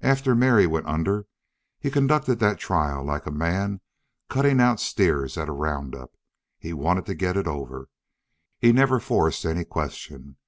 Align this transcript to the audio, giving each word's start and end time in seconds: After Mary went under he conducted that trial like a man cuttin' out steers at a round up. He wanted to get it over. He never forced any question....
After 0.00 0.34
Mary 0.34 0.66
went 0.66 0.86
under 0.86 1.26
he 1.78 1.90
conducted 1.90 2.38
that 2.38 2.58
trial 2.58 3.04
like 3.04 3.26
a 3.26 3.30
man 3.30 3.82
cuttin' 4.30 4.58
out 4.58 4.80
steers 4.80 5.36
at 5.36 5.50
a 5.50 5.52
round 5.52 5.94
up. 5.94 6.12
He 6.58 6.72
wanted 6.72 7.04
to 7.04 7.14
get 7.14 7.36
it 7.36 7.46
over. 7.46 7.90
He 8.58 8.72
never 8.72 8.98
forced 9.00 9.44
any 9.44 9.66
question.... 9.66 10.38